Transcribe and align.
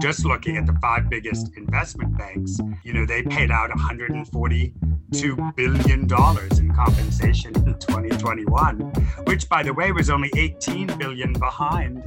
just 0.00 0.24
looking 0.24 0.56
at 0.56 0.66
the 0.66 0.76
five 0.80 1.08
biggest 1.08 1.56
investment 1.56 2.16
banks, 2.16 2.58
you 2.84 2.92
know, 2.92 3.06
they 3.06 3.22
paid 3.22 3.50
out 3.50 3.70
142 3.70 5.52
billion 5.56 6.06
dollars 6.06 6.58
in 6.58 6.74
compensation 6.74 7.54
in 7.56 7.78
2021, 7.78 8.80
which 9.26 9.48
by 9.48 9.62
the 9.62 9.72
way 9.72 9.92
was 9.92 10.10
only 10.10 10.30
18 10.36 10.86
billion 10.98 11.32
behind 11.32 12.04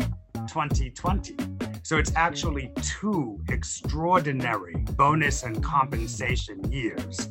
2020. 0.48 1.36
So 1.84 1.98
it's 1.98 2.12
actually 2.16 2.72
two 2.82 3.40
extraordinary 3.50 4.76
bonus 4.92 5.44
and 5.44 5.64
compensation 5.64 6.64
years 6.72 7.28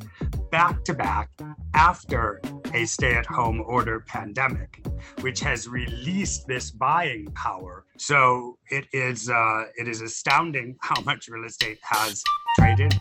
back 0.51 0.83
to 0.83 0.93
back 0.93 1.29
after 1.73 2.41
a 2.73 2.85
stay 2.85 3.15
at 3.15 3.25
home 3.25 3.61
order 3.65 3.99
pandemic, 3.99 4.85
which 5.19 5.41
has 5.41 5.67
released 5.67 6.47
this 6.47 6.71
buying 6.71 7.25
power. 7.33 7.85
So 7.97 8.57
it 8.69 8.85
is, 8.93 9.29
uh, 9.29 9.65
it 9.75 9.87
is 9.87 10.01
astounding 10.01 10.77
how 10.79 11.01
much 11.01 11.27
real 11.27 11.43
estate 11.45 11.79
has 11.81 12.23
traded. 12.57 12.97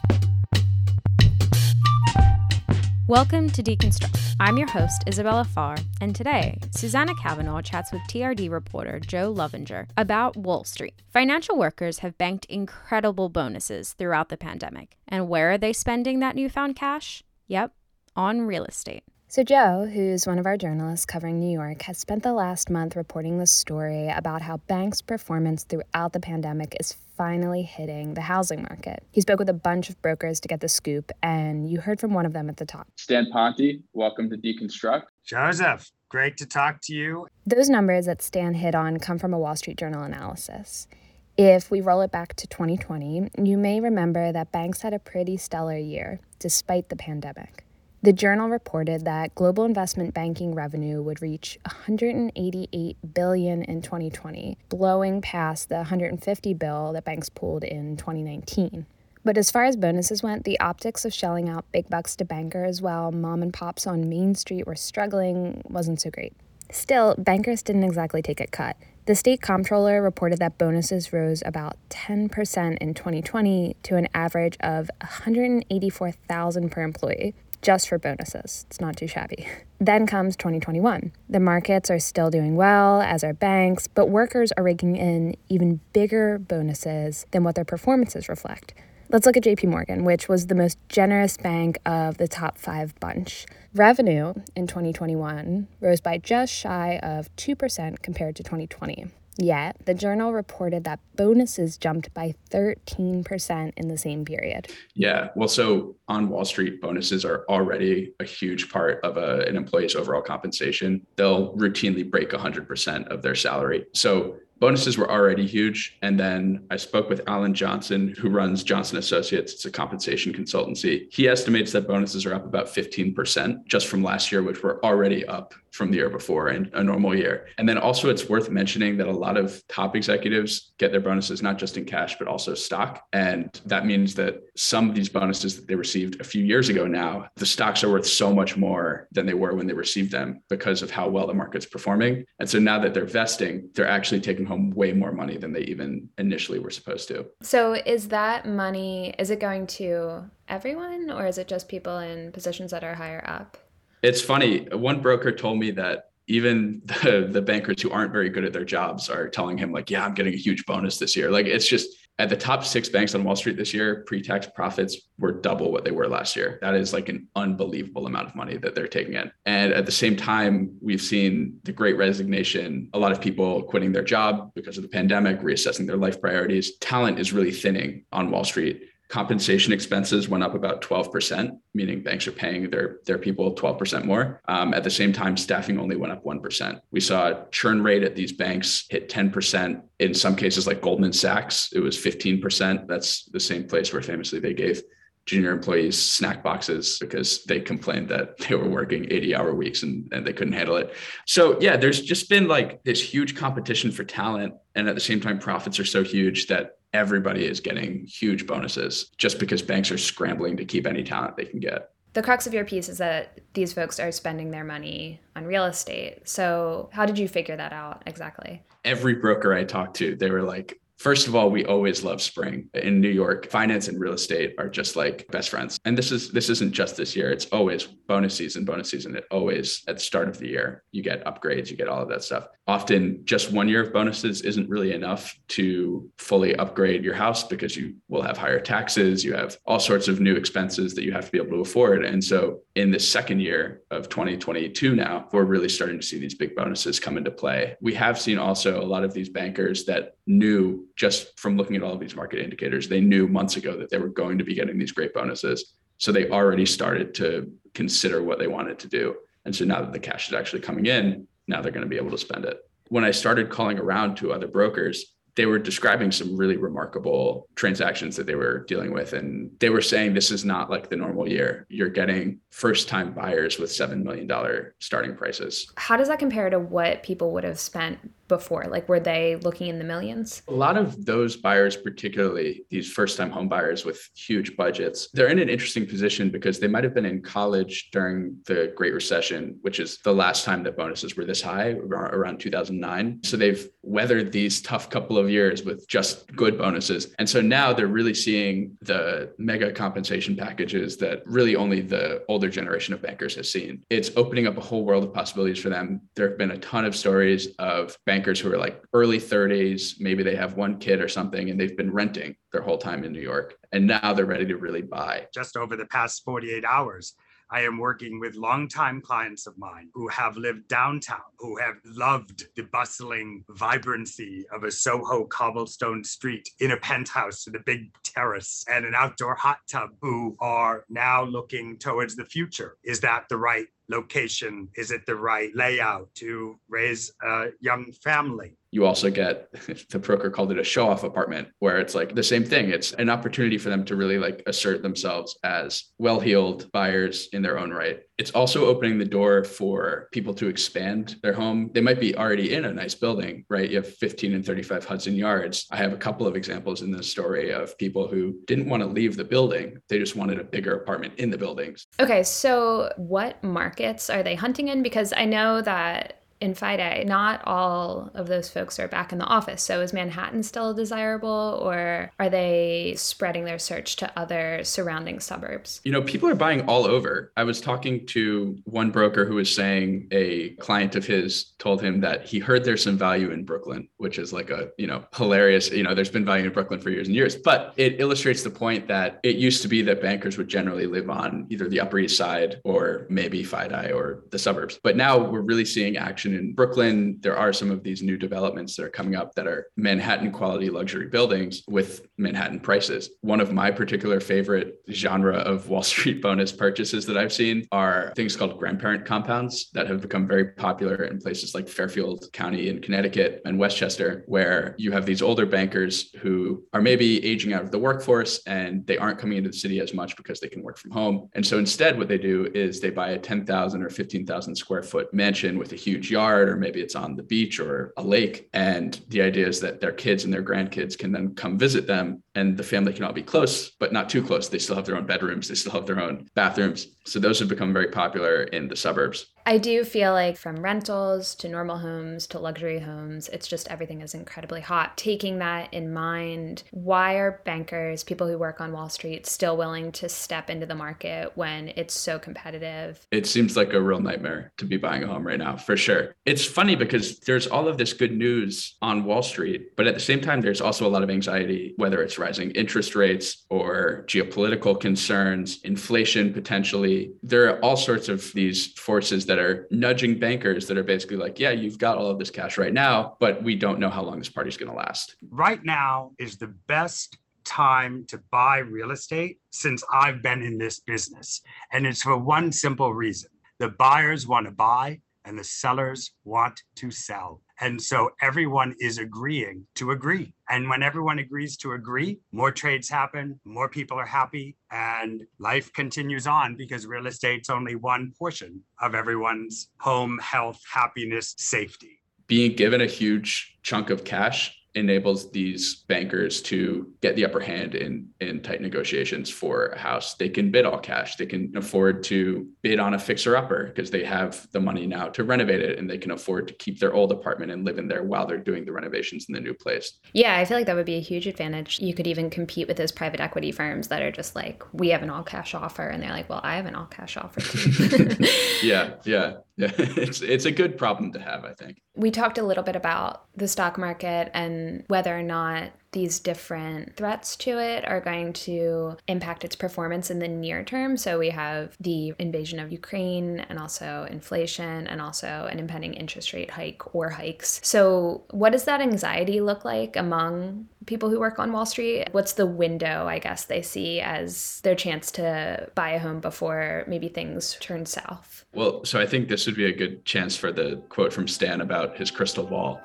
Welcome 3.07 3.51
to 3.51 3.63
Deconstruct. 3.63 4.37
I'm 4.41 4.57
your 4.57 4.69
host, 4.69 5.05
Isabella 5.09 5.45
Farr, 5.45 5.77
and 6.01 6.15
today, 6.15 6.59
Susannah 6.73 7.15
Cavanaugh 7.15 7.61
chats 7.61 7.93
with 7.93 8.03
TRD 8.03 8.51
reporter 8.51 8.99
Joe 9.01 9.31
Lovinger 9.31 9.87
about 9.97 10.37
Wall 10.37 10.65
Street. 10.65 11.03
Financial 11.13 11.57
workers 11.57 12.01
have 12.01 12.19
banked 12.19 12.45
incredible 12.47 13.29
bonuses 13.29 13.93
throughout 13.93 14.31
the 14.31 14.37
pandemic. 14.37 14.97
And 15.07 15.29
where 15.29 15.53
are 15.53 15.59
they 15.59 15.73
spending 15.73 16.21
that 16.21 16.37
newfound 16.37 16.77
cash? 16.77 17.23
Yep, 17.49 17.73
on 18.17 18.43
real 18.43 18.65
estate. 18.65 19.05
So, 19.33 19.45
Joe, 19.45 19.87
who's 19.87 20.27
one 20.27 20.41
of 20.41 20.47
our 20.47 20.57
journalists 20.57 21.07
covering 21.07 21.39
New 21.39 21.53
York, 21.53 21.83
has 21.83 21.99
spent 21.99 22.25
the 22.25 22.33
last 22.33 22.69
month 22.69 22.97
reporting 22.97 23.39
the 23.39 23.47
story 23.47 24.09
about 24.09 24.43
how 24.43 24.57
banks' 24.57 25.01
performance 25.01 25.63
throughout 25.63 26.13
the 26.13 26.19
pandemic 26.19 26.77
is 26.81 26.97
finally 27.17 27.63
hitting 27.63 28.15
the 28.15 28.23
housing 28.23 28.63
market. 28.63 29.05
He 29.13 29.21
spoke 29.21 29.39
with 29.39 29.49
a 29.49 29.53
bunch 29.53 29.89
of 29.89 30.03
brokers 30.03 30.41
to 30.41 30.49
get 30.49 30.59
the 30.59 30.69
scoop, 30.69 31.13
and 31.23 31.71
you 31.71 31.79
heard 31.79 32.01
from 32.01 32.13
one 32.13 32.27
of 32.27 32.33
them 32.33 32.49
at 32.49 32.57
the 32.57 32.65
top. 32.65 32.89
Stan 32.97 33.31
Ponte, 33.31 33.85
welcome 33.93 34.29
to 34.31 34.37
Deconstruct. 34.37 35.05
Joseph, 35.25 35.89
great 36.09 36.37
to 36.39 36.45
talk 36.45 36.81
to 36.83 36.93
you. 36.93 37.29
Those 37.47 37.71
numbers 37.71 38.07
that 38.07 38.23
Stan 38.23 38.55
hit 38.55 38.75
on 38.75 38.99
come 38.99 39.21
from 39.21 39.33
a 39.33 39.39
Wall 39.39 39.55
Street 39.55 39.79
Journal 39.79 40.03
analysis. 40.03 40.89
If 41.37 41.71
we 41.71 41.81
roll 41.81 42.01
it 42.01 42.11
back 42.11 42.35
to 42.35 42.49
2020, 42.49 43.31
you 43.45 43.57
may 43.57 43.81
remember 43.81 44.33
that 44.33 44.51
banks 44.51 44.83
had 44.83 44.93
a 44.93 44.99
pretty 44.99 45.37
stellar 45.37 45.79
year 45.79 46.19
despite 46.41 46.89
the 46.89 46.97
pandemic. 46.97 47.65
The 48.03 48.15
journal 48.15 48.49
reported 48.49 49.05
that 49.05 49.35
global 49.35 49.67
investment 49.67 50.15
banking 50.15 50.55
revenue 50.55 51.03
would 51.03 51.21
reach 51.21 51.59
188 51.67 52.97
billion 53.13 53.63
in 53.63 53.83
2020, 53.83 54.57
blowing 54.71 55.21
past 55.21 55.69
the 55.69 55.75
150 55.75 56.55
bill 56.55 56.95
that 56.95 57.05
banks 57.05 57.29
pulled 57.29 57.63
in 57.63 57.99
2019. 57.99 58.87
But 59.23 59.37
as 59.37 59.51
far 59.51 59.65
as 59.65 59.77
bonuses 59.77 60.23
went, 60.23 60.47
the 60.47 60.59
optics 60.61 61.05
of 61.05 61.13
shelling 61.13 61.51
out 61.51 61.71
big 61.73 61.91
bucks 61.91 62.17
to 62.17 62.25
bankers 62.25 62.81
while 62.81 63.13
mom 63.13 63.43
and 63.43 63.53
pops 63.53 63.87
on 63.87 64.09
Main 64.09 64.35
Street 64.35 64.67
were 64.67 64.77
struggling 64.77 65.61
wasn't 65.69 66.01
so 66.01 66.09
great. 66.09 66.33
Still, 66.71 67.15
bankers 67.19 67.63
didn't 67.63 67.85
exactly 67.85 68.23
take 68.23 68.41
a 68.41 68.47
cut. 68.47 68.79
The 69.05 69.15
state 69.15 69.43
comptroller 69.43 70.01
reported 70.01 70.39
that 70.39 70.57
bonuses 70.57 71.13
rose 71.13 71.43
about 71.45 71.77
10% 71.91 72.79
in 72.79 72.95
2020 72.95 73.77
to 73.83 73.97
an 73.97 74.09
average 74.15 74.57
of 74.61 74.91
184,000 75.01 76.71
per 76.71 76.83
employee, 76.83 77.35
just 77.63 77.89
for 77.89 77.99
bonuses. 77.99 78.67
It's 78.69 78.81
not 78.81 78.97
too 78.97 79.07
shabby. 79.07 79.47
Then 79.83 80.07
comes 80.07 80.37
2021. 80.37 81.11
The 81.31 81.41
markets 81.41 81.91
are 81.91 81.99
still 81.99 82.29
doing 82.29 82.55
well, 82.55 83.01
as 83.01 83.25
are 83.25 83.33
banks, 83.33 83.89
but 83.89 84.11
workers 84.11 84.53
are 84.53 84.63
raking 84.63 84.97
in 84.97 85.37
even 85.49 85.81
bigger 85.95 86.39
bonuses 86.39 87.25
than 87.31 87.45
what 87.45 87.55
their 87.55 87.65
performances 87.65 88.29
reflect. 88.29 88.75
Let's 89.09 89.25
look 89.25 89.39
at 89.39 89.43
JP 89.43 89.71
Morgan, 89.71 90.05
which 90.05 90.29
was 90.29 90.49
the 90.49 90.55
most 90.55 90.79
generous 90.91 91.39
bank 91.39 91.79
of 91.87 92.19
the 92.19 92.29
top 92.29 92.59
five 92.59 92.95
bunch. 93.01 93.47
Revenue 93.75 94.35
in 94.55 94.67
2021 94.67 95.67
rose 95.81 96.01
by 96.03 96.19
just 96.19 96.53
shy 96.53 97.01
of 97.03 97.35
2% 97.37 98.03
compared 98.03 98.37
to 98.37 98.43
2020. 98.43 99.07
Yet, 99.41 99.77
the 99.87 99.95
journal 99.95 100.35
reported 100.35 100.85
that 100.85 101.01
bonuses 101.17 101.79
jumped 101.79 102.13
by 102.13 102.35
13% 102.51 103.73
in 103.75 103.89
the 103.89 103.97
same 103.97 104.27
period. 104.27 104.69
Yeah. 104.95 105.29
Well, 105.35 105.49
so 105.49 105.97
on 106.09 106.29
Wall 106.29 106.45
Street, 106.45 106.83
bonuses 106.83 107.25
are 107.25 107.47
already 107.49 108.13
a 108.21 108.25
huge 108.25 108.71
part 108.71 109.03
of 109.03 109.17
a, 109.17 109.41
an 109.49 109.57
employee's 109.57 109.97
overall 109.97 110.21
compensation. 110.21 111.07
They'll 111.17 111.57
routinely 111.57 112.09
break 112.09 112.31
100% 112.33 113.09
of 113.09 113.23
their 113.23 113.35
salary. 113.35 113.87
So 113.95 114.37
bonuses 114.61 114.99
were 114.99 115.11
already 115.11 115.47
huge 115.47 115.97
and 116.03 116.21
then 116.21 116.63
i 116.71 116.77
spoke 116.77 117.09
with 117.09 117.23
alan 117.27 117.55
johnson 117.55 118.15
who 118.19 118.29
runs 118.29 118.63
johnson 118.63 118.99
associates 118.99 119.55
it's 119.55 119.65
a 119.65 119.71
compensation 119.71 120.33
consultancy 120.33 121.07
he 121.11 121.27
estimates 121.27 121.73
that 121.73 121.89
bonuses 121.89 122.27
are 122.27 122.35
up 122.35 122.45
about 122.45 122.67
15% 122.67 123.65
just 123.67 123.89
from 123.89 124.05
last 124.05 124.31
year 124.31 124.43
which 124.43 124.63
were 124.63 124.85
already 124.85 125.27
up 125.27 125.55
from 125.73 125.91
the 125.91 125.97
year 125.97 126.11
before 126.11 126.51
in 126.51 126.71
a 126.75 126.83
normal 126.83 127.15
year 127.15 127.47
and 127.59 127.69
then 127.69 127.79
also 127.79 128.09
it's 128.09 128.29
worth 128.29 128.51
mentioning 128.51 128.97
that 128.97 129.07
a 129.07 129.13
lot 129.13 129.37
of 129.37 129.63
top 129.69 129.95
executives 129.97 130.73
get 130.79 130.91
their 130.91 131.01
bonuses 131.01 131.43
not 131.43 131.59
just 131.59 131.77
in 131.77 131.85
cash 131.85 132.19
but 132.19 132.29
also 132.29 132.55
stock 132.55 133.05
and 133.13 133.61
that 133.67 133.87
means 133.87 134.15
that 134.15 134.43
some 134.57 134.89
of 134.89 134.95
these 134.95 135.09
bonuses 135.09 135.57
that 135.57 135.67
they 135.67 135.75
received 135.75 136.21
a 136.21 136.25
few 136.25 136.45
years 136.45 136.69
ago 136.69 136.87
now 136.87 137.27
the 137.37 137.47
stocks 137.47 137.85
are 137.85 137.91
worth 137.91 138.07
so 138.07 138.35
much 138.35 138.57
more 138.57 139.09
than 139.13 139.27
they 139.27 139.35
were 139.35 139.55
when 139.55 139.67
they 139.67 139.73
received 139.73 140.11
them 140.11 140.43
because 140.49 140.83
of 140.83 140.91
how 140.91 141.09
well 141.09 141.27
the 141.27 141.35
market's 141.35 141.67
performing 141.67 142.25
and 142.39 142.49
so 142.49 142.59
now 142.59 142.79
that 142.79 142.95
they're 142.95 143.05
vesting 143.05 143.69
they're 143.75 143.87
actually 143.87 144.21
taking 144.21 144.45
home 144.45 144.71
way 144.71 144.93
more 144.93 145.13
money 145.13 145.37
than 145.37 145.53
they 145.53 145.63
even 145.63 146.09
initially 146.19 146.59
were 146.59 146.71
supposed 146.71 147.09
to. 147.09 147.27
So 147.43 147.75
is 147.75 148.09
that 148.09 148.47
money 148.47 149.15
is 149.19 149.31
it 149.31 149.41
going 149.41 149.67
to 149.79 150.25
everyone 150.49 151.11
or 151.11 151.27
is 151.27 151.39
it 151.39 151.49
just 151.49 151.69
people 151.69 151.99
in 151.99 152.33
positions 152.33 152.71
that 152.71 152.85
are 152.85 152.95
higher 152.95 153.23
up? 153.27 153.57
It's 154.03 154.21
funny. 154.21 154.67
One 154.73 155.01
broker 155.01 155.33
told 155.33 155.59
me 155.59 155.71
that 155.73 156.11
even 156.31 156.81
the, 156.85 157.29
the 157.31 157.43
bankers 157.43 157.83
who 157.83 157.91
aren't 157.91 158.13
very 158.13 158.31
good 158.31 158.45
at 158.45 158.53
their 158.53 158.65
jobs 158.65 159.11
are 159.11 159.29
telling 159.29 159.59
him 159.59 159.73
like 159.73 159.91
yeah 159.91 160.05
i'm 160.05 160.15
getting 160.15 160.33
a 160.33 160.37
huge 160.37 160.65
bonus 160.65 160.99
this 160.99 161.17
year. 161.17 161.31
Like 161.31 161.47
it's 161.47 161.69
just 161.69 161.97
at 162.19 162.29
the 162.29 162.37
top 162.37 162.65
six 162.65 162.89
banks 162.89 163.15
on 163.15 163.25
wall 163.25 163.35
street 163.35 163.57
this 163.57 163.73
year 163.73 164.05
pre-tax 164.07 164.47
profits 164.55 165.09
were 165.19 165.33
double 165.33 165.73
what 165.73 165.85
they 165.85 165.91
were 165.91 166.07
last 166.07 166.37
year. 166.37 166.59
That 166.61 166.75
is 166.75 166.93
like 166.93 167.09
an 167.09 167.27
unbelievable 167.35 168.07
amount 168.07 168.29
of 168.29 168.35
money 168.35 168.59
that 168.59 168.75
they're 168.75 168.89
taking 168.89 169.15
in. 169.15 169.33
And 169.47 169.73
at 169.73 169.87
the 169.87 169.93
same 169.93 170.17
time 170.17 170.77
we've 170.81 171.03
seen 171.03 171.59
the 171.65 171.73
great 171.73 171.97
resignation 171.97 172.91
a 172.95 172.99
lot 172.99 173.13
of 173.13 173.21
people 173.21 173.63
quitting 173.65 173.93
their 173.93 174.05
job 174.05 174.53
because 174.55 174.77
of 174.77 174.83
the 174.83 174.89
pandemic 174.89 175.41
reassessing 175.41 175.87
their 175.87 175.97
life 175.97 176.21
priorities. 176.21 176.77
Talent 176.77 177.19
is 177.19 177.33
really 177.33 177.53
thinning 177.53 178.05
on 178.13 178.31
wall 178.31 178.45
street 178.45 178.90
compensation 179.11 179.73
expenses 179.73 180.29
went 180.29 180.45
up 180.45 180.55
about 180.55 180.83
12%, 180.83 181.59
meaning 181.75 182.01
banks 182.01 182.29
are 182.29 182.33
paying 182.33 182.71
their, 182.71 183.01
their 183.07 183.19
people 183.19 183.53
12% 183.57 184.05
more. 184.05 184.41
Um, 184.47 184.73
at 184.73 184.85
the 184.85 184.91
same 184.91 185.13
time, 185.13 185.37
staffing 185.37 185.81
only 185.81 185.97
went 185.97 186.13
up 186.13 186.25
1%. 186.25 186.81
We 186.93 187.01
saw 187.01 187.45
churn 187.51 187.83
rate 187.83 188.05
at 188.05 188.15
these 188.15 188.33
banks 188.33 188.87
hit 188.89 189.09
10%. 189.09 189.83
In 189.99 190.15
some 190.15 190.37
cases, 190.37 190.69
like 190.69 190.81
Goldman 190.81 191.13
Sachs, 191.13 191.73
it 191.75 191.81
was 191.81 191.99
15%. 191.99 192.87
That's 192.87 193.25
the 193.25 193.41
same 193.41 193.67
place 193.67 193.93
where 193.93 194.01
famously 194.01 194.39
they 194.39 194.55
gave 194.55 194.81
junior 195.27 195.51
employees 195.51 195.99
snack 195.99 196.43
boxes 196.45 196.99
because 197.01 197.45
they 197.45 197.61
complained 197.61 198.09
that 198.09 198.39
they 198.39 198.55
were 198.55 198.69
working 198.69 199.07
80 199.11 199.35
hour 199.35 199.55
weeks 199.55 199.83
and, 199.83 200.11
and 200.13 200.25
they 200.25 200.33
couldn't 200.33 200.55
handle 200.55 200.77
it. 200.77 200.95
So, 201.27 201.61
yeah, 201.61 201.77
there's 201.77 202.01
just 202.01 202.31
been 202.31 202.47
like 202.47 202.85
this 202.85 203.03
huge 203.03 203.37
competition 203.37 203.91
for 203.91 204.05
talent. 204.05 204.55
And 204.77 204.89
at 204.89 204.95
the 204.95 205.01
same 205.01 205.21
time, 205.21 205.41
profits 205.41 205.81
are 205.81 205.85
so 205.85 206.05
huge 206.05 206.47
that 206.47 206.77
everybody 206.93 207.45
is 207.45 207.61
getting 207.61 208.05
huge 208.07 208.47
bonuses 208.47 209.11
just 209.17 209.39
because 209.39 209.63
banks 209.63 209.91
are 209.91 209.99
scrambling 209.99 210.57
to 210.57 210.65
keep 210.65 210.87
any 210.87 211.03
talent 211.03 211.37
they 211.37 211.45
can 211.45 211.61
get. 211.61 211.91
The 212.13 212.23
crux 212.23 212.47
of 212.47 212.55
your 212.55 212.65
piece 212.65 212.89
is 212.89 212.99
that 212.99 213.41
these 213.55 213.73
folks 213.73 214.01
are 214.01 214.11
spending 214.11 214.51
their 214.51 214.65
money 214.65 215.21
on 215.37 215.45
real 215.45 215.65
estate. 215.65 216.29
So, 216.29 216.91
how 216.93 217.07
did 217.07 217.19
you 217.19 217.29
figure 217.29 217.57
that 217.57 217.73
out 217.73 218.03
exactly? 218.05 218.65
Every 218.85 219.15
broker 219.15 219.55
I 219.55 219.63
talked 219.63 219.97
to, 219.99 220.17
they 220.17 220.31
were 220.31 220.43
like, 220.43 220.81
First 221.01 221.29
of 221.29 221.35
all, 221.35 221.51
we 221.51 221.65
always 221.65 222.05
love 222.05 222.21
spring. 222.21 222.69
In 222.75 223.01
New 223.01 223.09
York, 223.09 223.49
finance 223.49 223.89
and 223.89 223.99
real 223.99 224.13
estate 224.13 224.55
are 224.59 224.69
just 224.69 224.97
like 224.97 225.27
best 225.29 225.49
friends. 225.49 225.81
And 225.87 225.97
this 225.97 226.13
is 226.13 226.31
this 226.31 226.51
isn't 226.51 226.73
just 226.73 226.95
this 226.95 227.17
year. 227.17 227.31
It's 227.31 227.47
always 227.47 227.85
bonus 227.85 228.35
season, 228.35 228.67
bonus 228.67 228.91
season. 228.91 229.17
It 229.17 229.25
always 229.31 229.83
at 229.89 229.95
the 229.95 230.03
start 230.03 230.29
of 230.29 230.37
the 230.37 230.49
year, 230.49 230.83
you 230.93 231.03
get 231.03 231.25
upgrades, 231.25 231.71
you 231.71 231.77
get 231.79 231.89
all 231.89 232.03
of 232.03 232.11
that 232.11 232.23
stuff. 232.23 232.49
Often 232.67 233.23
just 233.25 233.51
one 233.51 233.67
year 233.67 233.83
of 233.83 233.95
bonuses 233.95 234.43
isn't 234.43 234.69
really 234.69 234.93
enough 234.93 235.35
to 235.49 236.11
fully 236.19 236.55
upgrade 236.57 237.03
your 237.03 237.15
house 237.15 237.45
because 237.45 237.79
you 237.79 237.95
will 238.09 238.23
have 238.23 238.37
higher 238.37 238.61
taxes, 238.61 239.25
you 239.25 239.33
have 239.33 239.57
all 239.65 239.81
sorts 239.81 240.07
of 240.07 240.21
new 240.21 240.37
expenses 240.37 240.95
that 240.95 241.05
you 241.05 241.13
have 241.13 241.25
to 241.25 241.33
be 241.33 241.39
able 241.39 241.53
to 241.53 241.63
afford. 241.63 242.05
And 242.05 242.23
so 242.23 242.61
in 242.75 242.91
the 242.91 243.01
second 243.01 243.41
year 243.41 243.83
of 243.91 244.11
2022 244.11 244.95
now, 244.95 245.29
we're 245.33 245.45
really 245.45 245.71
starting 245.71 245.99
to 245.99 246.07
see 246.07 246.19
these 246.19 246.35
big 246.35 246.55
bonuses 246.55 247.01
come 247.01 247.17
into 247.17 247.31
play. 247.31 247.77
We 247.81 247.95
have 247.95 248.21
seen 248.21 248.37
also 248.37 248.83
a 248.83 248.85
lot 248.85 249.03
of 249.03 249.15
these 249.15 249.31
bankers 249.31 249.87
that 249.87 250.17
knew 250.27 250.87
just 251.01 251.41
from 251.41 251.57
looking 251.57 251.77
at 251.77 251.83
all 251.83 251.95
of 251.95 251.99
these 251.99 252.15
market 252.15 252.41
indicators, 252.41 252.87
they 252.87 253.01
knew 253.01 253.27
months 253.27 253.57
ago 253.57 253.75
that 253.75 253.89
they 253.89 253.97
were 253.97 254.11
going 254.11 254.37
to 254.37 254.45
be 254.45 254.55
getting 254.55 254.79
these 254.79 254.93
great 254.93 255.15
bonuses. 255.15 255.73
So 255.97 256.13
they 256.13 256.29
already 256.29 256.67
started 256.67 257.15
to 257.15 257.51
consider 257.73 258.23
what 258.23 258.39
they 258.39 258.49
wanted 258.49 258.79
to 258.81 258.89
do. 258.89 259.17
And 259.47 259.57
so 259.57 259.65
now 259.65 259.81
that 259.81 259.95
the 259.95 259.99
cash 259.99 260.29
is 260.29 260.35
actually 260.35 260.61
coming 260.61 260.85
in, 260.85 261.27
now 261.49 261.63
they're 261.63 261.73
going 261.73 261.87
to 261.87 261.89
be 261.89 261.97
able 261.97 262.11
to 262.11 262.19
spend 262.19 262.45
it. 262.45 262.59
When 262.89 263.03
I 263.03 263.13
started 263.13 263.49
calling 263.49 263.79
around 263.79 264.17
to 264.17 264.31
other 264.31 264.47
brokers, 264.47 265.15
they 265.37 265.47
were 265.47 265.59
describing 265.59 266.13
some 266.13 266.37
really 266.37 266.57
remarkable 266.57 267.49
transactions 267.55 268.17
that 268.17 268.27
they 268.27 268.35
were 268.35 268.65
dealing 268.67 268.93
with. 268.93 269.13
And 269.13 269.51
they 269.59 269.71
were 269.71 269.83
saying 269.83 270.15
this 270.15 270.31
is 270.31 270.45
not 270.45 270.71
like 270.71 270.89
the 270.89 270.97
normal 270.97 271.29
year. 271.29 271.67
You're 271.69 271.89
getting 271.89 272.41
first 272.51 272.89
time 272.89 273.13
buyers 273.13 273.59
with 273.59 273.71
$7 273.71 274.03
million 274.03 274.31
starting 274.79 275.17
prices. 275.17 275.73
How 275.77 275.97
does 275.97 276.09
that 276.09 276.19
compare 276.19 276.51
to 276.51 276.59
what 276.59 277.03
people 277.03 277.33
would 277.33 277.45
have 277.45 277.61
spent 277.61 277.99
before? 278.29 278.65
Like, 278.65 278.89
were 278.89 279.01
they 279.01 279.37
looking 279.37 279.69
in 279.69 279.79
the 279.79 279.85
millions? 279.85 280.43
A 280.49 280.53
lot 280.53 280.77
of 280.77 281.05
those 281.05 281.37
buyers, 281.37 281.77
particularly 281.77 282.65
these 282.71 282.91
first 282.91 283.17
time 283.17 283.31
home 283.31 283.49
buyers 283.49 283.85
with 283.85 284.09
huge 284.15 284.57
budgets, 284.57 285.09
they're 285.13 285.29
in 285.29 285.39
an 285.39 285.49
interesting 285.49 285.87
position 285.87 286.31
because 286.31 286.59
they 286.59 286.69
might 286.69 286.85
have 286.85 286.95
been 286.95 287.07
in 287.07 287.23
college 287.23 287.91
during 287.93 288.37
the 288.47 288.73
Great 288.77 288.95
Recession, 288.95 289.59
which 289.63 289.81
is 289.81 289.99
the 289.99 290.13
last 290.13 290.45
time 290.45 290.63
that 290.65 290.77
bonuses 290.77 291.17
were 291.17 291.25
this 291.25 291.43
high, 291.43 291.71
around 291.71 292.39
2009. 292.39 293.21
So 293.25 293.37
they've 293.37 293.69
weathered 293.83 294.33
these 294.33 294.63
tough 294.63 294.91
couple 294.91 295.19
of 295.19 295.20
years 295.29 295.65
with 295.65 295.87
just 295.89 296.35
good 296.35 296.57
bonuses. 296.57 297.15
And 297.19 297.29
so 297.29 297.41
now 297.41 297.73
they're 297.73 297.87
really 297.87 298.15
seeing 298.15 298.77
the 298.83 299.33
mega 299.39 299.73
compensation 299.73 300.37
packages 300.37 300.97
that 300.99 301.23
really 301.27 301.57
only 301.57 301.81
the 301.81 302.25
older 302.29 302.49
generation 302.49 302.95
of 302.95 303.03
bankers 303.03 303.35
has 303.35 303.51
seen. 303.51 303.85
It's 303.91 304.11
opening 304.17 304.47
up 304.47 304.57
a 304.57 304.61
whole 304.61 304.85
world 304.85 305.05
of 305.05 305.13
possibilities 305.13 305.59
for 305.59 305.69
them. 305.69 306.01
There 306.17 306.29
have 306.29 306.39
been 306.39 306.53
a 306.53 306.59
ton 306.59 306.85
of 306.85 306.97
stories 306.97 307.49
of 307.59 307.97
bankers 308.07 308.41
who 308.41 308.53
are 308.53 308.59
like 308.59 308.83
early 308.93 309.19
30s, 309.19 310.01
maybe 310.01 310.23
they 310.23 310.37
have 310.37 310.55
one 310.55 310.79
kid 310.79 311.01
or 311.01 311.09
something, 311.09 311.51
and 311.51 311.61
they've 311.61 311.77
been 311.77 311.93
renting 311.93 312.37
their 312.53 312.63
whole 312.63 312.79
time 312.79 313.05
in 313.05 313.13
New 313.13 313.21
York. 313.21 313.57
And 313.73 313.87
now 313.87 314.13
they're 314.13 314.27
ready 314.27 314.47
to 314.47 314.57
really 314.57 314.83
buy. 314.83 315.27
Just 315.33 315.57
over 315.57 315.77
the 315.77 315.87
past 315.87 316.25
48 316.25 316.65
hours, 316.65 317.15
I 317.53 317.63
am 317.63 317.79
working 317.79 318.21
with 318.21 318.37
longtime 318.37 319.01
clients 319.01 319.49
of 319.49 319.59
mine 319.59 319.91
who 319.93 320.07
have 320.07 320.37
lived 320.37 320.69
downtown, 320.69 321.19
who 321.39 321.57
have 321.57 321.77
loved 321.85 322.47
the 322.55 322.63
bustling 322.63 323.45
vibrancy 323.49 324.47
of 324.55 324.63
a 324.63 324.71
Soho 324.71 325.25
cobblestone 325.25 326.05
street 326.05 326.49
in 326.61 326.71
a 326.71 326.77
penthouse 326.77 327.47
with 327.47 327.57
a 327.57 327.65
big 327.67 327.93
terrace 328.05 328.65
and 328.73 328.85
an 328.85 328.95
outdoor 328.95 329.35
hot 329.35 329.59
tub, 329.69 329.91
who 330.01 330.37
are 330.41 330.85
now 330.89 331.25
looking 331.25 331.77
towards 331.79 332.15
the 332.15 332.25
future. 332.25 332.77
Is 332.85 333.01
that 333.01 333.25
the 333.29 333.37
right 333.37 333.67
location? 333.89 334.69
Is 334.77 334.93
it 334.93 335.05
the 335.07 335.17
right 335.17 335.51
layout 335.55 336.15
to 336.17 336.59
raise 336.69 337.13
a 337.21 337.49
young 337.61 337.91
family? 337.93 338.57
You 338.73 338.87
also 338.87 339.11
get 339.11 339.51
the 339.91 339.99
broker 339.99 340.31
called 340.31 340.53
it 340.53 340.59
a 340.59 340.65
show 340.65 340.89
off 340.89 341.05
apartment 341.05 341.49
where 341.59 341.79
it's 341.79 341.95
like 341.95 342.15
the 342.15 342.23
same 342.23 342.45
thing. 342.45 342.71
It's 342.71 342.93
an 342.93 343.11
opportunity 343.11 343.59
for 343.59 343.69
them 343.69 343.85
to 343.87 343.97
really 343.97 344.19
like 344.19 344.43
assert 344.47 344.83
themselves 344.83 345.39
as 345.45 345.85
well-heeled 345.99 346.71
buyers 346.73 347.29
in 347.33 347.43
their 347.43 347.59
own 347.59 347.71
right. 347.71 348.01
It's 348.19 348.31
also 348.33 348.67
opening 348.67 348.99
the 348.99 349.05
door 349.05 349.45
for 349.45 350.09
people 350.13 350.35
to 350.35 350.47
expand 350.47 351.17
their 351.23 351.33
home. 351.33 351.71
They 351.73 351.81
might 351.81 352.01
be 352.01 352.17
already 352.17 352.55
in 352.55 352.67
a 352.67 352.73
nice 352.73 352.95
building 352.95 353.45
right? 353.49 353.71
You 353.71 353.77
have 353.77 353.95
15 353.97 354.35
and 354.35 354.45
35 354.45 354.85
hudson 354.85 355.15
yards. 355.15 355.67
I 355.71 355.77
have 355.77 355.93
a 355.93 355.97
couple 355.97 356.27
of 356.27 356.37
examples 356.37 356.83
in 356.83 356.91
this 356.91 357.11
story 357.11 357.51
of 357.51 357.77
people 357.79 358.09
who 358.09 358.39
didn't 358.47 358.69
want 358.69 358.83
to 358.83 358.87
leave 358.87 359.17
the 359.17 359.25
building. 359.25 359.79
They 359.89 359.99
just 359.99 360.17
wanted 360.17 360.39
a 360.39 360.45
bigger 360.45 360.75
apartment 360.75 361.15
in 361.19 361.31
the 361.31 361.39
buildings. 361.39 361.87
Okay 361.99 362.23
so 362.23 362.93
what 362.97 363.43
markets 363.43 364.11
are 364.11 364.23
they 364.23 364.35
hunting 364.35 364.69
in? 364.69 364.83
Because 364.83 365.13
i 365.17 365.25
know 365.25 365.61
that 365.63 366.20
in 366.41 366.55
FiDi, 366.55 367.07
not 367.07 367.43
all 367.45 368.11
of 368.15 368.27
those 368.27 368.49
folks 368.49 368.79
are 368.79 368.89
back 368.89 369.13
in 369.13 369.19
the 369.19 369.25
office. 369.25 369.63
So 369.63 369.83
is 369.83 369.93
Manhattan 369.93 370.43
still 370.43 370.73
desirable 370.73 371.61
or 371.63 372.11
are 372.19 372.31
they 372.31 372.95
spreading 372.97 373.45
their 373.45 373.59
search 373.59 373.97
to 373.97 374.19
other 374.19 374.65
surrounding 374.65 375.21
suburbs? 375.21 375.83
You 375.85 375.93
know, 375.93 376.03
people 376.03 376.29
are 376.29 376.35
buying 376.35 376.63
all 376.63 376.87
over. 376.87 377.33
I 377.37 377.45
was 377.45 377.61
talking 377.61 378.07
to 378.07 378.59
one 378.65 378.91
broker 378.91 379.27
who 379.27 379.35
was 379.35 379.55
saying 379.55 380.09
a 380.13 380.51
client 380.51 380.97
of 380.97 381.05
his 381.05 381.53
told 381.59 381.83
him 381.83 382.01
that 382.01 382.25
he 382.25 382.39
heard 382.39 382.65
there's 382.65 382.83
some 382.83 382.97
value 382.97 383.31
in 383.33 383.45
Brooklyn, 383.45 383.89
which 383.99 384.19
is 384.19 384.33
like 384.33 384.49
a, 384.49 384.71
you 384.79 384.87
know, 384.87 385.05
hilarious, 385.15 385.71
you 385.71 385.83
know, 385.83 385.95
there's 385.95 386.11
been 386.11 386.25
value 386.25 386.47
in 386.47 386.53
Brooklyn 386.53 386.81
for 386.81 386.89
years 386.89 387.07
and 387.07 387.15
years, 387.15 387.37
but 387.37 387.75
it 387.77 388.01
illustrates 388.01 388.43
the 388.43 388.51
point 388.51 388.89
that 388.89 389.21
it 389.23 389.37
used 389.37 389.61
to 389.63 389.69
be 389.69 389.83
that 389.83 390.01
bankers 390.01 390.39
would 390.39 390.49
generally 390.49 390.87
live 390.87 391.11
on 391.11 391.47
either 391.51 391.69
the 391.69 391.81
Upper 391.81 391.99
East 391.99 392.17
Side 392.17 392.61
or 392.65 393.07
maybe 393.11 393.45
FiDi 393.45 393.95
or 393.95 394.25
the 394.31 394.39
suburbs. 394.39 394.79
But 394.83 394.97
now 394.97 395.19
we're 395.19 395.41
really 395.41 395.67
seeing 395.67 395.99
action 395.99 396.30
in 396.35 396.55
Brooklyn, 396.55 397.19
there 397.21 397.37
are 397.37 397.53
some 397.53 397.71
of 397.71 397.83
these 397.83 398.03
new 398.03 398.17
developments 398.17 398.77
that 398.77 398.85
are 398.85 398.91
coming 398.91 399.17
up 399.17 399.35
that 399.35 399.47
are 399.47 399.69
Manhattan 399.77 400.33
quality 400.33 400.71
luxury 400.71 401.07
buildings 401.07 401.63
with 401.69 402.07
Manhattan 402.19 402.61
prices. 402.61 403.11
One 403.21 403.41
of 403.41 403.53
my 403.53 403.71
particular 403.71 404.21
favorite 404.21 404.81
genre 404.91 405.39
of 405.39 405.69
Wall 405.69 405.83
Street 405.83 406.23
bonus 406.23 406.53
purchases 406.53 407.07
that 407.07 407.17
I've 407.17 407.33
seen 407.33 407.67
are 407.73 408.13
things 408.17 408.37
called 408.37 408.59
grandparent 408.59 409.05
compounds 409.05 409.71
that 409.73 409.87
have 409.87 410.01
become 410.01 410.27
very 410.27 410.53
popular 410.53 411.05
in 411.05 411.19
places 411.19 411.55
like 411.55 411.69
Fairfield 411.69 412.27
County 412.33 412.69
in 412.69 412.81
Connecticut 412.81 413.43
and 413.45 413.59
Westchester, 413.59 414.25
where 414.27 414.75
you 414.79 414.93
have 414.93 415.07
these 415.07 415.23
older 415.23 415.47
bankers 415.47 416.13
who 416.21 416.65
are 416.73 416.83
maybe 416.83 417.25
aging 417.25 417.53
out 417.53 417.63
of 417.63 417.71
the 417.71 417.79
workforce 417.79 418.41
and 418.47 418.87
they 418.87 418.99
aren't 418.99 419.19
coming 419.19 419.39
into 419.39 419.51
the 419.51 419.57
city 419.57 419.81
as 419.81 419.95
much 419.95 420.17
because 420.17 420.41
they 420.41 420.49
can 420.49 420.63
work 420.63 420.79
from 420.79 420.91
home. 420.91 421.29
And 421.35 421.47
so 421.47 421.59
instead, 421.59 421.99
what 421.99 422.09
they 422.09 422.19
do 422.19 422.51
is 422.55 422.81
they 422.81 422.91
buy 422.91 423.11
a 423.11 423.19
10,000 423.19 423.83
or 423.83 423.91
15,000 423.91 424.57
square 424.57 424.83
foot 424.83 425.13
mansion 425.13 425.59
with 425.59 425.73
a 425.73 425.77
huge 425.77 426.11
yard 426.11 426.20
or 426.29 426.57
maybe 426.57 426.81
it's 426.81 426.95
on 426.95 427.17
the 427.17 427.23
beach 427.23 427.61
or 427.61 427.93
a 427.97 428.03
lake. 428.03 428.49
And 428.53 429.01
the 429.09 429.23
idea 429.23 429.47
is 429.47 429.61
that 429.61 429.81
their 429.81 429.93
kids 429.93 430.25
and 430.25 430.33
their 430.33 430.43
grandkids 430.43 430.99
can 430.99 431.13
then 431.13 431.35
come 431.35 431.59
visit 431.59 431.87
them 431.87 432.23
and 432.35 432.57
the 432.57 432.63
family 432.63 432.93
can 432.93 433.05
all 433.05 433.13
be 433.13 433.23
close, 433.23 433.71
but 433.71 433.93
not 433.93 434.09
too 434.09 434.23
close. 434.23 434.49
They 434.49 434.59
still 434.59 434.77
have 434.77 434.87
their 434.87 434.97
own 434.97 435.07
bedrooms, 435.07 435.49
they 435.49 435.55
still 435.55 435.73
have 435.73 435.87
their 435.87 436.01
own 436.01 436.29
bathrooms. 436.35 436.87
So 437.05 437.19
those 437.19 437.39
have 437.41 437.49
become 437.49 437.73
very 437.73 437.89
popular 437.89 438.45
in 438.45 438.69
the 438.69 438.77
suburbs. 438.77 439.27
I 439.47 439.59
do 439.59 439.85
feel 439.85 440.13
like 440.13 440.37
from 440.37 440.63
rentals 440.63 441.35
to 441.37 441.49
normal 441.49 441.79
homes 441.79 442.27
to 442.29 442.39
luxury 442.39 442.79
homes, 442.79 443.29
it's 443.29 443.49
just 443.49 443.69
everything 443.69 444.03
is 444.03 444.15
incredibly 444.15 444.61
hot. 444.61 444.97
Taking 444.97 445.39
that 445.39 445.73
in 445.73 445.93
mind, 445.93 446.63
why 446.73 447.15
are 447.15 447.41
bankers, 447.45 448.05
people 448.05 448.29
who 448.29 448.39
work 448.39 448.61
on 448.61 448.71
Wall 448.71 448.89
Street, 448.91 449.27
still 449.27 449.57
willing 449.57 449.93
to 449.93 450.09
step 450.09 450.51
into 450.51 450.67
the 450.67 450.75
market 450.75 451.33
when 451.37 451.69
it's 451.69 451.95
so 451.95 452.19
competitive? 452.19 453.05
It 453.11 453.27
seems 453.27 453.57
like 453.57 453.73
a 453.73 453.81
real 453.81 454.01
nightmare 454.01 454.53
to 454.59 454.67
be 454.67 454.77
buying 454.77 455.03
a 455.03 455.07
home 455.07 455.27
right 455.27 455.39
now, 455.39 455.57
for 455.57 455.77
sure. 455.77 456.15
It's 456.27 456.45
funny 456.45 456.77
because 456.77 457.19
there's 457.21 457.47
all 457.47 457.67
of 457.67 457.79
this 457.79 457.95
good 457.95 458.13
news 458.13 458.77
on 458.83 459.05
Wall 459.05 459.23
Street, 459.23 459.75
but 459.77 459.87
at 459.87 459.95
the 459.95 460.01
same 460.01 460.21
time, 460.21 460.43
there's 460.43 460.61
also 460.61 460.87
a 460.87 460.91
lot 460.91 461.03
of 461.03 461.11
anxiety, 461.11 461.75
whether 461.77 462.03
it's 462.03 462.19
rising 462.31 462.53
interest 462.53 462.95
rates 462.95 463.45
or 463.51 464.05
geopolitical 464.07 464.79
concerns, 464.79 465.61
inflation 465.65 466.33
potentially. 466.33 467.11
There 467.25 467.51
are 467.51 467.59
all 467.59 467.77
sorts 467.77 468.09
of 468.09 468.33
these 468.35 468.73
forces 468.75 469.27
that 469.27 469.41
are 469.41 469.67
nudging 469.73 470.21
bankers 470.21 470.69
that 470.69 470.79
are 470.79 470.85
basically 470.85 471.17
like, 471.17 471.41
yeah, 471.41 471.51
you've 471.51 471.79
got 471.79 471.99
all 471.99 472.07
of 472.07 472.21
this 472.21 472.31
cash 472.31 472.57
right 472.57 472.73
now, 472.73 473.17
but 473.19 473.43
we 473.43 473.57
don't 473.57 473.81
know 473.81 473.91
how 473.91 474.03
long 474.03 474.21
this 474.21 474.29
party's 474.29 474.57
going 474.57 474.71
to 474.71 474.77
last. 474.77 475.17
Right 475.29 475.65
now 475.65 476.13
is 476.21 476.37
the 476.37 476.55
best 476.69 477.19
time 477.45 478.05
to 478.07 478.21
buy 478.31 478.59
real 478.59 478.93
estate 478.93 479.41
since 479.51 479.83
I've 479.93 480.23
been 480.23 480.41
in 480.43 480.57
this 480.57 480.79
business. 480.79 481.41
And 481.73 481.85
it's 481.85 482.03
for 482.03 482.17
one 482.17 482.53
simple 482.53 482.95
reason 482.95 483.31
the 483.59 483.71
buyers 483.71 484.29
want 484.29 484.47
to 484.47 484.53
buy 484.53 485.01
and 485.25 485.37
the 485.37 485.45
sellers 485.45 486.13
want 486.25 486.63
to 486.77 486.93
sell. 486.93 487.43
And 487.61 487.81
so 487.81 488.11
everyone 488.23 488.75
is 488.81 488.99
agreeing 488.99 489.67
to 489.75 489.91
agree. 489.91 490.33
And 490.49 490.69
when 490.69 490.83
everyone 490.83 491.19
agrees 491.19 491.57
to 491.59 491.73
agree, 491.73 492.21
more 492.33 492.51
trades 492.51 492.89
happen, 492.89 493.39
more 493.45 493.69
people 493.69 493.99
are 493.99 494.07
happy, 494.07 494.57
and 494.71 495.27
life 495.39 495.73
continues 495.75 496.27
on 496.27 496.57
because 496.57 496.87
real 496.87 497.07
estate's 497.07 497.51
only 497.51 497.75
one 497.75 498.13
portion 498.19 498.63
of 498.81 498.95
everyone's 498.95 499.69
home, 499.79 500.19
health, 500.23 500.61
happiness, 500.73 501.35
safety. 501.37 502.01
Being 502.27 502.55
given 502.55 502.81
a 502.81 502.87
huge 502.87 503.59
chunk 503.63 503.91
of 503.91 504.05
cash 504.05 504.57
enables 504.75 505.31
these 505.31 505.85
bankers 505.89 506.41
to 506.43 506.93
get 507.01 507.17
the 507.17 507.25
upper 507.25 507.41
hand 507.41 507.75
in 507.75 508.09
in 508.21 508.41
tight 508.41 508.61
negotiations 508.61 509.29
for 509.29 509.67
a 509.67 509.79
house. 509.79 510.15
They 510.15 510.29
can 510.29 510.51
bid 510.51 510.65
all 510.65 510.79
cash. 510.79 511.17
They 511.17 511.27
can 511.27 511.53
afford 511.57 512.03
to 512.05 512.49
bid 512.63 512.79
on 512.79 512.95
a 512.95 512.99
fixer 512.99 513.37
upper 513.37 513.67
because 513.67 513.91
they 513.91 514.05
have 514.05 514.47
the 514.53 514.61
money 514.61 514.87
now 514.87 515.09
to 515.09 515.25
renovate 515.25 515.61
it 515.61 515.79
and 515.79 515.89
they 515.89 515.99
can 515.99 516.11
afford 516.11 516.49
to 516.49 516.55
keep 516.55 516.79
their 516.79 516.95
old 516.95 517.13
apartment 517.13 517.51
and 517.51 517.65
live 517.65 517.79
in 517.79 517.89
there 517.89 518.03
while 518.03 518.27
they're 518.27 518.39
doing 518.39 518.65
the 518.65 518.73
renovations 518.73 519.27
in 519.29 519.35
the 519.35 519.41
new 519.41 519.55
place. 519.55 519.99
Yeah, 520.13 520.37
I 520.37 520.45
feel 520.45 520.57
like 520.57 520.67
that 520.67 520.77
would 520.77 520.87
be 520.87 520.97
a 520.97 521.01
huge 521.01 521.27
advantage. 521.27 521.81
You 521.81 521.95
could 521.95 522.07
even 522.07 522.31
compete 522.31 522.69
with 522.69 522.77
those 522.77 522.93
private 522.93 523.21
equity 523.21 523.53
firms 523.53 523.89
that 523.89 524.03
are 524.03 524.13
just 524.13 524.35
like, 524.37 524.63
we 524.73 524.89
have 524.91 525.03
an 525.03 525.11
all 525.11 525.23
cash 525.23 525.55
offer 525.55 525.89
and 525.89 526.03
they're 526.03 526.11
like, 526.11 526.29
well, 526.29 526.41
I 526.43 526.57
have 526.57 526.67
an 526.67 526.75
all 526.75 526.87
cash 526.87 527.17
offer 527.17 527.41
too. 527.41 528.17
yeah, 528.63 528.95
yeah. 529.05 529.35
Yeah, 529.61 529.73
it's 529.79 530.23
it's 530.23 530.47
a 530.47 530.51
good 530.51 530.79
problem 530.79 531.13
to 531.13 531.21
have, 531.21 531.45
I 531.45 531.53
think. 531.53 531.83
We 531.95 532.11
talked 532.11 532.39
a 532.39 532.43
little 532.43 532.63
bit 532.63 532.77
about 532.77 533.27
the 533.37 533.47
stock 533.47 533.77
market 533.77 534.31
and 534.33 534.85
whether 534.89 535.17
or 535.17 535.23
not 535.23 535.73
these 535.93 536.21
different 536.21 536.97
threats 536.97 537.37
to 537.37 537.59
it 537.59 537.87
are 537.87 538.01
going 538.01 538.33
to 538.33 538.97
impact 539.09 539.45
its 539.45 539.57
performance 539.57 540.11
in 540.11 540.19
the 540.19 540.29
near 540.29 540.63
term. 540.63 540.97
So 540.97 541.19
we 541.19 541.31
have 541.31 541.77
the 541.81 542.15
invasion 542.19 542.61
of 542.61 542.71
Ukraine 542.71 543.41
and 543.49 543.59
also 543.59 544.07
inflation 544.09 544.87
and 544.87 545.01
also 545.01 545.49
an 545.51 545.59
impending 545.59 545.95
interest 545.95 546.33
rate 546.33 546.51
hike 546.51 546.95
or 546.95 547.11
hikes. 547.11 547.61
So 547.63 548.23
what 548.31 548.53
does 548.53 548.65
that 548.65 548.81
anxiety 548.81 549.41
look 549.41 549.65
like 549.65 549.97
among 549.97 550.69
people 550.87 551.11
who 551.11 551.19
work 551.19 551.39
on 551.39 551.53
Wall 551.53 551.67
Street? 551.67 552.09
What's 552.13 552.35
the 552.35 552.47
window, 552.47 553.07
I 553.07 553.19
guess, 553.19 553.45
they 553.45 553.63
see 553.63 554.01
as 554.01 554.61
their 554.63 554.75
chance 554.75 555.11
to 555.13 555.69
buy 555.75 555.91
a 555.91 555.99
home 555.99 556.21
before 556.21 556.85
maybe 556.87 557.09
things 557.09 557.57
turn 557.61 557.85
south? 557.87 558.45
Well, 558.55 558.85
so 558.85 559.01
I 559.01 559.07
think 559.07 559.29
this 559.29 559.47
would 559.47 559.57
be 559.57 559.67
a 559.67 559.77
good 559.77 560.05
chance 560.05 560.37
for 560.37 560.53
the 560.53 560.83
quote 560.89 561.13
from 561.13 561.29
Stan 561.29 561.61
about 561.61 561.97
his 561.97 562.11
crystal 562.11 562.45
ball 562.45 562.81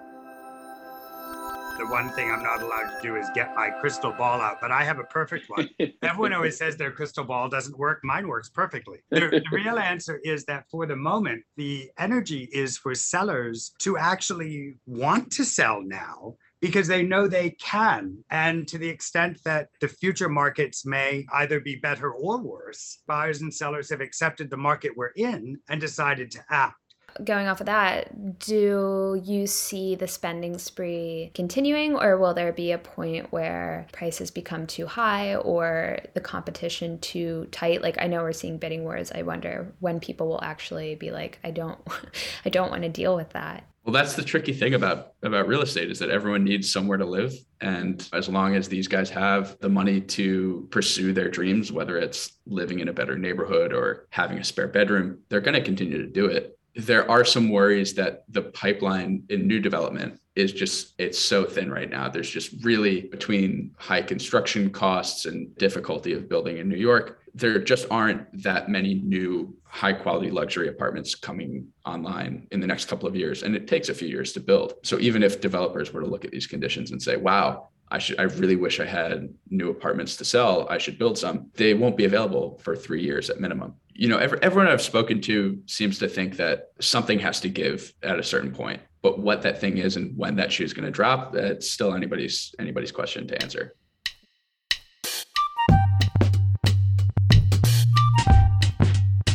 the 1.77 1.85
one 1.85 2.09
thing 2.11 2.31
I'm 2.31 2.43
not 2.43 2.61
allowed 2.61 2.95
to 2.95 3.01
do 3.01 3.15
is 3.15 3.27
get 3.33 3.53
my 3.55 3.69
crystal 3.69 4.11
ball 4.11 4.39
out, 4.39 4.57
but 4.61 4.71
I 4.71 4.83
have 4.83 4.99
a 4.99 5.03
perfect 5.03 5.49
one. 5.49 5.69
Everyone 6.03 6.33
always 6.33 6.57
says 6.57 6.77
their 6.77 6.91
crystal 6.91 7.23
ball 7.23 7.49
doesn't 7.49 7.77
work. 7.77 7.99
Mine 8.03 8.27
works 8.27 8.49
perfectly. 8.49 8.99
The, 9.09 9.19
the 9.19 9.43
real 9.51 9.77
answer 9.77 10.21
is 10.23 10.45
that 10.45 10.65
for 10.69 10.85
the 10.85 10.95
moment, 10.95 11.43
the 11.57 11.89
energy 11.97 12.49
is 12.53 12.77
for 12.77 12.95
sellers 12.95 13.73
to 13.79 13.97
actually 13.97 14.75
want 14.85 15.31
to 15.33 15.43
sell 15.43 15.81
now 15.81 16.35
because 16.61 16.87
they 16.87 17.03
know 17.03 17.27
they 17.27 17.51
can. 17.51 18.23
And 18.31 18.67
to 18.69 18.77
the 18.77 18.89
extent 18.89 19.39
that 19.43 19.69
the 19.81 19.87
future 19.87 20.29
markets 20.29 20.85
may 20.85 21.25
either 21.33 21.59
be 21.59 21.75
better 21.75 22.11
or 22.11 22.41
worse, 22.41 22.99
buyers 23.05 23.41
and 23.41 23.53
sellers 23.53 23.89
have 23.89 24.01
accepted 24.01 24.49
the 24.49 24.57
market 24.57 24.93
we're 24.95 25.11
in 25.15 25.59
and 25.69 25.81
decided 25.81 26.31
to 26.31 26.39
act 26.49 26.77
going 27.23 27.47
off 27.47 27.61
of 27.61 27.67
that, 27.67 28.39
do 28.39 29.21
you 29.23 29.47
see 29.47 29.95
the 29.95 30.07
spending 30.07 30.57
spree 30.57 31.31
continuing, 31.33 31.95
or 31.95 32.17
will 32.17 32.33
there 32.33 32.51
be 32.51 32.71
a 32.71 32.77
point 32.77 33.31
where 33.31 33.87
prices 33.91 34.31
become 34.31 34.67
too 34.67 34.85
high 34.85 35.35
or 35.35 35.99
the 36.13 36.21
competition 36.21 36.99
too 36.99 37.47
tight? 37.51 37.81
Like 37.81 38.01
I 38.01 38.07
know 38.07 38.21
we're 38.21 38.33
seeing 38.33 38.57
bidding 38.57 38.83
wars. 38.83 39.11
I 39.13 39.21
wonder 39.21 39.73
when 39.79 39.99
people 39.99 40.27
will 40.27 40.43
actually 40.43 40.95
be 40.95 41.11
like, 41.11 41.39
I 41.43 41.51
don't, 41.51 41.79
I 42.45 42.49
don't 42.49 42.71
want 42.71 42.83
to 42.83 42.89
deal 42.89 43.15
with 43.15 43.29
that. 43.31 43.63
Well, 43.85 43.93
that's 43.93 44.15
the 44.15 44.23
tricky 44.23 44.51
thing 44.51 44.73
about 44.73 45.13
about 45.21 45.47
real 45.47 45.61
estate 45.61 45.91
is 45.91 45.99
that 45.99 46.09
everyone 46.09 46.43
needs 46.43 46.73
somewhere 46.73 46.97
to 46.97 47.05
live, 47.05 47.35
and 47.61 48.07
as 48.13 48.27
long 48.27 48.55
as 48.55 48.67
these 48.67 48.87
guys 48.87 49.11
have 49.11 49.59
the 49.59 49.69
money 49.69 50.01
to 50.01 50.67
pursue 50.71 51.13
their 51.13 51.29
dreams, 51.29 51.71
whether 51.71 51.95
it's 51.99 52.31
living 52.47 52.79
in 52.79 52.87
a 52.87 52.93
better 52.93 53.15
neighborhood 53.15 53.73
or 53.73 54.07
having 54.09 54.39
a 54.39 54.43
spare 54.43 54.67
bedroom, 54.67 55.19
they're 55.29 55.39
going 55.39 55.53
to 55.53 55.61
continue 55.61 55.99
to 55.99 56.07
do 56.07 56.25
it 56.25 56.57
there 56.75 57.09
are 57.09 57.23
some 57.23 57.49
worries 57.49 57.93
that 57.93 58.25
the 58.29 58.41
pipeline 58.41 59.23
in 59.29 59.47
new 59.47 59.59
development 59.59 60.19
is 60.35 60.51
just 60.51 60.93
it's 60.97 61.17
so 61.17 61.45
thin 61.45 61.71
right 61.71 61.89
now 61.89 62.09
there's 62.09 62.29
just 62.29 62.51
really 62.63 63.01
between 63.01 63.71
high 63.77 64.01
construction 64.01 64.69
costs 64.69 65.25
and 65.25 65.55
difficulty 65.57 66.11
of 66.11 66.27
building 66.27 66.57
in 66.57 66.67
new 66.67 66.75
york 66.75 67.19
there 67.33 67.57
just 67.59 67.87
aren't 67.89 68.25
that 68.43 68.69
many 68.69 68.95
new 68.95 69.55
high 69.63 69.93
quality 69.93 70.29
luxury 70.29 70.67
apartments 70.67 71.15
coming 71.15 71.65
online 71.85 72.45
in 72.51 72.59
the 72.59 72.67
next 72.67 72.85
couple 72.85 73.07
of 73.07 73.15
years 73.15 73.43
and 73.43 73.55
it 73.55 73.67
takes 73.67 73.87
a 73.87 73.93
few 73.93 74.09
years 74.09 74.33
to 74.33 74.41
build 74.41 74.73
so 74.83 74.99
even 74.99 75.23
if 75.23 75.39
developers 75.39 75.93
were 75.93 76.01
to 76.01 76.07
look 76.07 76.25
at 76.25 76.31
these 76.31 76.47
conditions 76.47 76.91
and 76.91 77.01
say 77.01 77.15
wow 77.15 77.69
I 77.91 77.99
should 77.99 78.19
I 78.19 78.23
really 78.23 78.55
wish 78.55 78.79
I 78.79 78.85
had 78.85 79.33
new 79.49 79.69
apartments 79.69 80.17
to 80.17 80.25
sell. 80.25 80.67
I 80.69 80.79
should 80.79 80.97
build 80.97 81.19
some. 81.19 81.51
They 81.53 81.75
won't 81.75 81.95
be 81.95 82.05
available 82.05 82.59
for 82.63 82.75
3 82.75 83.01
years 83.01 83.29
at 83.29 83.39
minimum. 83.39 83.75
You 83.97 84.09
know, 84.09 84.17
every, 84.17 84.37
everyone 84.41 84.69
I've 84.69 84.81
spoken 84.81 85.21
to 85.21 85.57
seems 85.67 85.99
to 85.99 86.09
think 86.09 86.35
that 86.35 86.73
something 86.81 87.17
has 87.19 87.39
to 87.39 87.47
give 87.47 87.93
at 88.03 88.19
a 88.19 88.23
certain 88.23 88.51
point. 88.51 88.81
But 89.01 89.19
what 89.19 89.41
that 89.43 89.61
thing 89.61 89.77
is 89.77 89.95
and 89.95 90.17
when 90.17 90.35
that 90.35 90.51
shoe 90.51 90.65
is 90.65 90.73
going 90.73 90.83
to 90.83 90.91
drop, 90.91 91.31
that's 91.31 91.69
still 91.69 91.93
anybody's 91.93 92.53
anybody's 92.59 92.91
question 92.91 93.25
to 93.27 93.41
answer. 93.41 93.73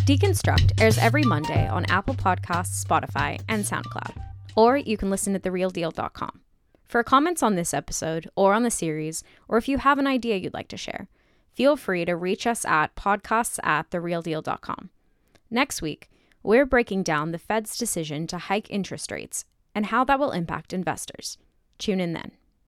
Deconstruct 0.04 0.78
airs 0.78 0.98
every 0.98 1.22
Monday 1.22 1.66
on 1.66 1.86
Apple 1.86 2.14
Podcasts, 2.14 2.84
Spotify, 2.84 3.40
and 3.48 3.64
SoundCloud. 3.64 4.22
Or 4.56 4.76
you 4.76 4.98
can 4.98 5.08
listen 5.08 5.34
at 5.34 5.42
therealdeal.com. 5.42 6.40
For 6.84 7.02
comments 7.02 7.42
on 7.42 7.54
this 7.54 7.72
episode 7.72 8.28
or 8.36 8.52
on 8.52 8.64
the 8.64 8.70
series, 8.70 9.24
or 9.48 9.56
if 9.56 9.68
you 9.68 9.78
have 9.78 9.98
an 9.98 10.06
idea 10.06 10.36
you'd 10.36 10.52
like 10.52 10.68
to 10.68 10.76
share, 10.76 11.08
feel 11.60 11.76
free 11.76 12.06
to 12.06 12.16
reach 12.16 12.46
us 12.46 12.64
at 12.64 12.94
podcasts 12.96 13.58
at 13.62 13.90
therealdeal.com. 13.90 14.88
Next 15.50 15.82
week, 15.82 16.08
we're 16.42 16.64
breaking 16.64 17.02
down 17.02 17.32
the 17.32 17.38
Fed's 17.38 17.76
decision 17.76 18.26
to 18.28 18.38
hike 18.38 18.70
interest 18.70 19.12
rates 19.12 19.44
and 19.74 19.84
how 19.84 20.02
that 20.04 20.18
will 20.18 20.30
impact 20.30 20.72
investors. 20.72 21.36
Tune 21.76 22.00
in 22.00 22.14
then. 22.14 22.30